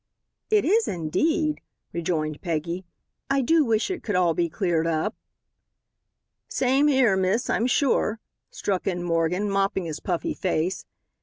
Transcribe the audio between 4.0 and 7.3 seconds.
could all be cleared up." "Same 'ere,